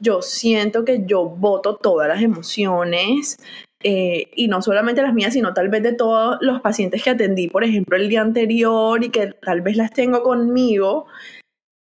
[0.00, 3.36] yo siento que yo voto todas las emociones.
[3.82, 7.48] Eh, y no solamente las mías, sino tal vez de todos los pacientes que atendí,
[7.48, 11.06] por ejemplo, el día anterior y que tal vez las tengo conmigo,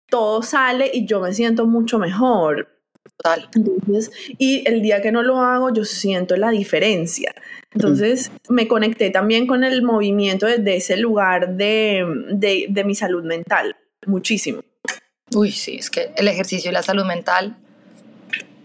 [0.09, 2.74] todo sale y yo me siento mucho mejor
[3.17, 3.49] Total.
[3.55, 7.33] Entonces, y el día que no lo hago, yo siento la diferencia.
[7.73, 13.23] Entonces, me conecté también con el movimiento desde ese lugar de, de, de, mi salud
[13.23, 13.75] mental,
[14.05, 14.63] muchísimo.
[15.33, 17.57] Uy, sí, es que el ejercicio y la salud mental,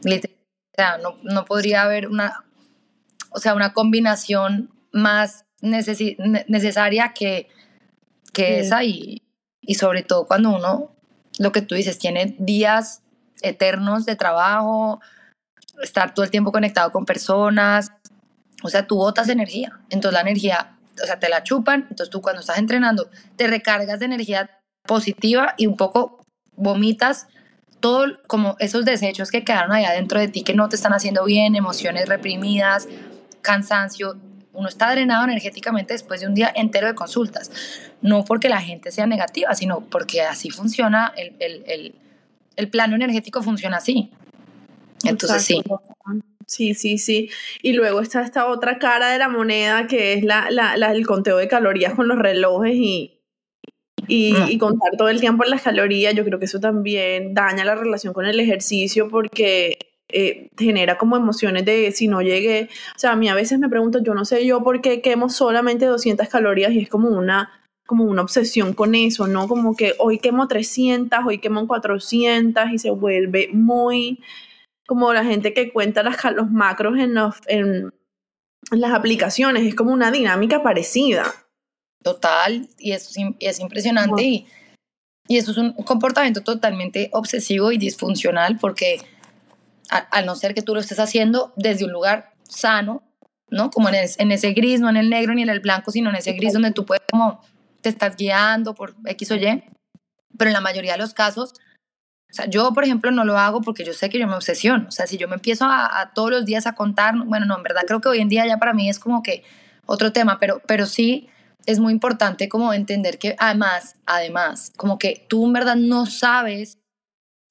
[0.04, 2.44] o sea, no, no podría haber una,
[3.30, 7.48] o sea, una combinación más necesaria que,
[8.32, 9.22] que esa y,
[9.60, 10.94] y sobre todo cuando uno,
[11.38, 13.02] lo que tú dices, tiene días
[13.42, 15.00] eternos de trabajo,
[15.82, 17.92] estar todo el tiempo conectado con personas,
[18.62, 22.20] o sea, tú botas energía, entonces la energía, o sea, te la chupan, entonces tú
[22.20, 24.50] cuando estás entrenando te recargas de energía
[24.86, 26.24] positiva y un poco
[26.56, 27.26] vomitas
[27.80, 31.24] todo como esos desechos que quedaron allá dentro de ti que no te están haciendo
[31.24, 32.86] bien, emociones reprimidas,
[33.40, 34.18] cansancio,
[34.52, 37.50] uno está drenado energéticamente después de un día entero de consultas,
[38.02, 41.94] no porque la gente sea negativa, sino porque así funciona el, el, el
[42.60, 44.10] el plano energético funciona así.
[45.04, 45.62] Entonces sí.
[46.46, 47.30] Sí, sí, sí.
[47.62, 51.36] Y luego está esta otra cara de la moneda que es la, la, el conteo
[51.36, 53.20] de calorías con los relojes y,
[54.08, 56.12] y, y, contar todo el tiempo las calorías.
[56.14, 61.16] Yo creo que eso también daña la relación con el ejercicio porque eh, genera como
[61.16, 62.68] emociones de si no llegué.
[62.96, 65.28] O sea, a mí a veces me pregunto, yo no sé yo por qué quemo
[65.28, 67.59] solamente 200 calorías y es como una
[67.90, 69.48] como una obsesión con eso, ¿no?
[69.48, 74.20] Como que hoy quemo 300, hoy quemo 400 y se vuelve muy
[74.86, 77.92] como la gente que cuenta las, los macros en, en,
[78.70, 81.34] las aplicaciones, es como una dinámica parecida.
[82.04, 84.46] Total, y eso es, impresionante y,
[85.26, 89.00] y, eso es un comportamiento totalmente obsesivo y disfuncional porque
[89.88, 93.02] al no ser que tú lo estés haciendo desde un lugar sano,
[93.48, 93.72] ¿no?
[93.72, 96.14] Como en, en ese gris, no en el negro ni en el blanco, sino en
[96.14, 97.40] ese gris donde tú puedes como
[97.80, 99.64] te estás guiando por X o Y,
[100.36, 101.54] pero en la mayoría de los casos,
[102.30, 104.86] o sea, yo, por ejemplo, no lo hago porque yo sé que yo me obsesiono.
[104.88, 107.62] O sea, si yo me empiezo a, todos los días a contar, bueno, no, en
[107.62, 109.42] verdad creo que hoy en día ya para mí es como que
[109.86, 111.28] otro tema, pero, pero sí
[111.66, 116.78] es muy importante como entender que además, además, como que tú en verdad no sabes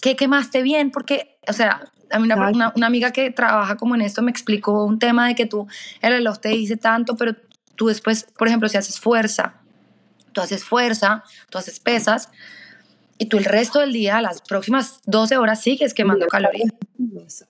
[0.01, 3.95] qué quemaste bien, porque, o sea, a mí una, una, una, amiga que trabaja como
[3.95, 5.67] en esto me explicó un tema de que tú,
[6.01, 7.35] el reloj te dice tanto, pero
[7.75, 9.55] tú después, por ejemplo, si haces fuerza,
[10.31, 12.29] tú haces fuerza, tú haces pesas
[13.17, 16.71] y tú el resto del día, las próximas 12 horas, sigues quemando calorías.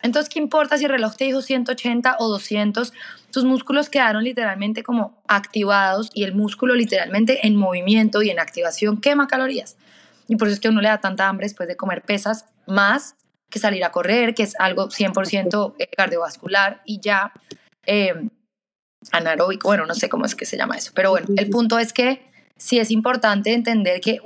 [0.02, 2.92] Entonces, ¿qué importa si el reloj te dijo 180 o 200?
[3.32, 9.00] Tus músculos quedaron literalmente como activados y el músculo literalmente en movimiento y en activación
[9.00, 9.78] quema calorías.
[10.28, 12.46] Y por eso es que a uno le da tanta hambre después de comer pesas
[12.66, 13.16] más
[13.50, 17.32] que salir a correr, que es algo 100% cardiovascular y ya
[17.86, 18.14] eh,
[19.12, 21.94] anaeróbico, bueno, no sé cómo es que se llama eso, pero bueno, el punto es
[21.94, 24.20] que sí es importante entender que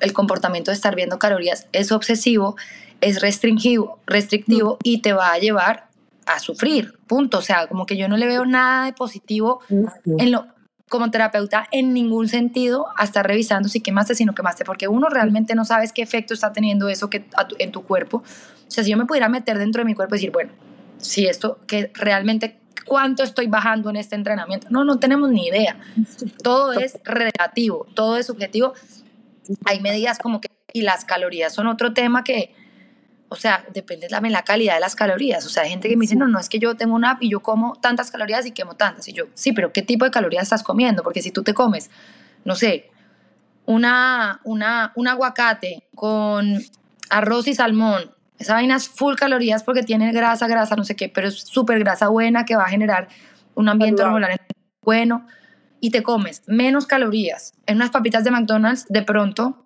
[0.00, 2.56] el comportamiento de estar viendo calorías es obsesivo,
[3.00, 4.78] es restringivo, restrictivo mm.
[4.82, 5.88] y te va a llevar
[6.26, 7.38] a sufrir, punto.
[7.38, 10.46] O sea, como que yo no le veo nada de positivo en lo,
[10.88, 15.08] como terapeuta en ningún sentido a estar revisando si quemaste, si no quemaste, porque uno
[15.08, 17.24] realmente no sabes qué efecto está teniendo eso que,
[17.58, 18.18] en tu cuerpo.
[18.18, 20.52] O sea, si yo me pudiera meter dentro de mi cuerpo y decir, bueno,
[20.98, 24.68] si esto que realmente cuánto estoy bajando en este entrenamiento.
[24.70, 25.76] No, no tenemos ni idea.
[26.42, 28.72] Todo es relativo, todo es subjetivo.
[29.64, 32.54] Hay medidas como que, y las calorías son otro tema que,
[33.28, 35.44] o sea, depende de la calidad de las calorías.
[35.44, 37.22] O sea, hay gente que me dice, no, no, es que yo tengo una app
[37.22, 39.08] y yo como tantas calorías y quemo tantas.
[39.08, 41.02] Y yo, sí, pero ¿qué tipo de calorías estás comiendo?
[41.02, 41.90] Porque si tú te comes,
[42.44, 42.90] no sé,
[43.66, 46.62] una, una, un aguacate con
[47.10, 51.08] arroz y salmón, esa vaina es full calorías porque tiene grasa, grasa, no sé qué,
[51.08, 53.08] pero es súper grasa buena que va a generar
[53.54, 54.38] un ambiente hormonal
[54.82, 55.26] bueno
[55.80, 59.64] y te comes menos calorías en unas papitas de McDonald's, de pronto,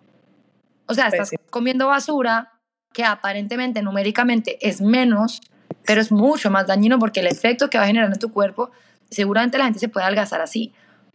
[0.87, 2.53] o sea, estás comiendo basura
[2.93, 5.41] que aparentemente numéricamente es menos,
[5.85, 8.71] pero es mucho más dañino porque el efecto que va a generar en tu cuerpo,
[9.09, 10.73] seguramente la gente se puede adelgazar así,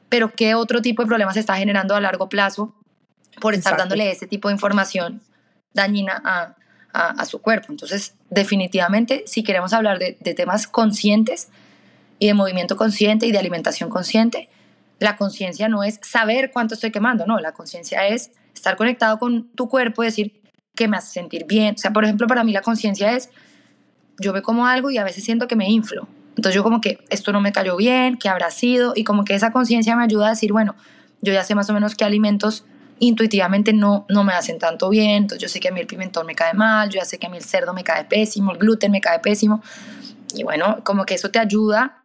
[0.09, 2.75] pero ¿qué otro tipo de problemas se está generando a largo plazo
[3.41, 5.21] por estar dándole ese tipo de información
[5.75, 6.57] dañina a,
[6.97, 7.69] a, su cuerpo?
[7.71, 11.49] Entonces, definitivamente, si queremos hablar de, temas conscientes
[12.19, 14.49] y de movimiento consciente y de alimentación consciente,
[14.99, 19.49] la conciencia no es saber cuánto estoy quemando, no, la conciencia es estar conectado con
[19.51, 20.41] tu cuerpo y decir
[20.75, 21.75] que me hace sentir bien.
[21.75, 23.31] O sea, por ejemplo, para mí la conciencia es,
[24.19, 26.09] yo me como algo y a veces siento que me inflo.
[26.31, 29.35] Entonces yo como que esto no me cayó bien, que habrá sido, y como que
[29.35, 30.75] esa conciencia me ayuda a decir, bueno,
[31.23, 32.65] yo ya sé más o menos qué alimentos
[32.99, 36.27] intuitivamente no, no me hacen tanto bien, entonces yo sé que a mí el pimentón
[36.27, 38.59] me cae mal, yo ya sé que a mí el cerdo me cae pésimo, el
[38.59, 39.63] gluten me cae pésimo,
[40.35, 42.03] y bueno, como que eso te ayuda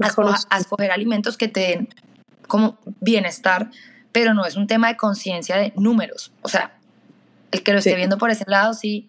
[0.00, 1.88] a, escoger alimentos que te den
[2.46, 3.70] como bienestar,
[4.12, 6.32] pero no es un tema de conciencia de números.
[6.42, 6.76] O sea,
[7.52, 9.08] el que lo esté viendo por ese lado, sí.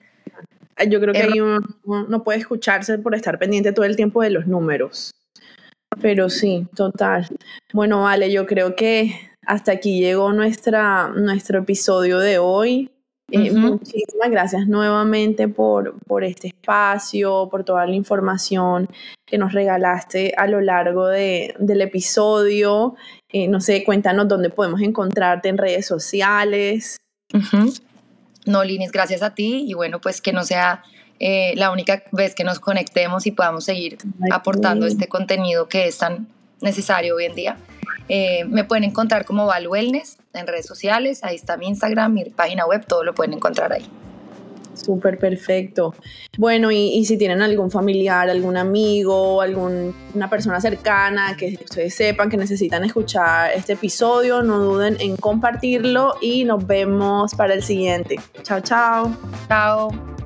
[0.87, 4.29] Yo creo que ahí uno, no puede escucharse por estar pendiente todo el tiempo de
[4.29, 5.11] los números.
[6.01, 7.27] Pero sí, total.
[7.73, 12.91] Bueno, vale, yo creo que hasta aquí llegó nuestra, nuestro episodio de hoy.
[13.31, 18.89] Eh, muchísimas gracias nuevamente por, por este espacio, por toda la información
[19.25, 22.95] que nos regalaste a lo largo de, del episodio.
[23.29, 26.97] Eh, no sé, cuéntanos dónde podemos encontrarte en redes sociales.
[28.45, 30.83] No, Linis, gracias a ti y bueno, pues que no sea
[31.19, 33.97] eh, la única vez que nos conectemos y podamos seguir
[34.31, 36.27] aportando este contenido que es tan
[36.59, 37.57] necesario hoy en día.
[38.09, 42.25] Eh, me pueden encontrar como Val Wellness en redes sociales, ahí está mi Instagram, mi
[42.25, 43.87] página web, todo lo pueden encontrar ahí.
[44.73, 45.93] Súper perfecto.
[46.37, 52.37] Bueno, y, si tienen algún familiar, algún amigo, alguna persona cercana que ustedes sepan que
[52.37, 58.19] necesitan escuchar este episodio, no duden en compartirlo y nos vemos para el siguiente.
[58.43, 59.15] Chao, chao.
[59.47, 60.20] Chao.